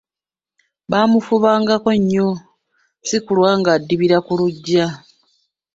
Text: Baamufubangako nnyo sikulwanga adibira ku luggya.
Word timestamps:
Baamufubangako 0.91 1.89
nnyo 1.99 2.27
sikulwanga 3.07 3.69
adibira 3.77 4.17
ku 4.25 4.31
luggya. 4.39 4.85